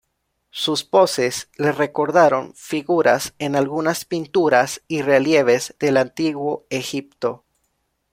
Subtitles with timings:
[0.49, 7.45] Sus poses le recordaron figuras en algunas pinturas y relieves del antiguo Egipto.